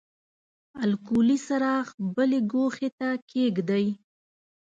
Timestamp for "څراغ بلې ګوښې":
1.45-2.89